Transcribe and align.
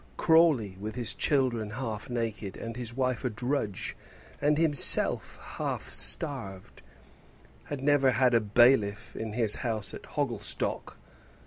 Crawley, 0.17 0.77
with 0.79 0.95
his 0.95 1.13
children 1.13 1.69
half 1.69 2.09
naked, 2.09 2.57
and 2.57 2.75
his 2.75 2.91
wife 2.91 3.23
a 3.23 3.29
drudge, 3.29 3.95
and 4.41 4.57
himself 4.57 5.37
half 5.39 5.83
starved, 5.83 6.81
had 7.65 7.83
never 7.83 8.09
had 8.09 8.33
a 8.33 8.39
bailiff 8.41 9.15
in 9.15 9.33
his 9.33 9.53
house 9.53 9.93
at 9.93 10.01
Hogglestock! 10.07 10.97